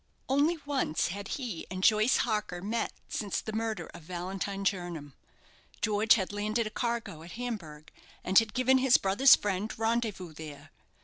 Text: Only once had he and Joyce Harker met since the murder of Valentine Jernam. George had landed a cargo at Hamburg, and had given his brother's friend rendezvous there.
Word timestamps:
Only 0.27 0.57
once 0.65 1.09
had 1.09 1.27
he 1.37 1.67
and 1.69 1.83
Joyce 1.83 2.17
Harker 2.25 2.59
met 2.59 2.91
since 3.07 3.39
the 3.39 3.53
murder 3.53 3.85
of 3.93 4.01
Valentine 4.01 4.65
Jernam. 4.65 5.13
George 5.79 6.15
had 6.15 6.33
landed 6.33 6.65
a 6.65 6.71
cargo 6.71 7.21
at 7.21 7.33
Hamburg, 7.33 7.91
and 8.23 8.39
had 8.39 8.55
given 8.55 8.79
his 8.79 8.97
brother's 8.97 9.35
friend 9.35 9.77
rendezvous 9.77 10.33
there. 10.33 10.71